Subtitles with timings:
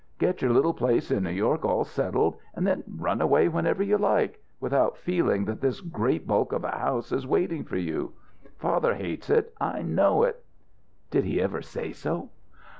[0.17, 3.99] Get your little place in New York all settled, and then run away whenever you
[3.99, 8.13] like, without feeling that this great bulk of a house is waiting for you.
[8.57, 10.43] Father hates it; I know it."
[11.11, 12.29] "Did he ever say so?"